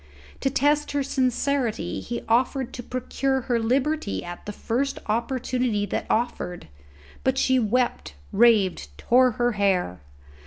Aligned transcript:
To 0.39 0.49
test 0.49 0.93
her 0.93 1.03
sincerity 1.03 1.99
he 1.99 2.23
offered 2.27 2.73
to 2.73 2.81
procure 2.81 3.41
her 3.41 3.59
liberty 3.59 4.23
at 4.25 4.47
the 4.47 4.51
first 4.51 4.97
opportunity 5.05 5.85
that 5.85 6.07
offered; 6.09 6.67
but 7.23 7.37
she 7.37 7.59
wept, 7.59 8.15
raved, 8.31 8.87
tore 8.97 9.33
her 9.33 9.51
hair. 9.51 9.99